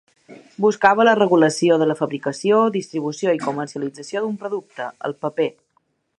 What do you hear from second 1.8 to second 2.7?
de la fabricació,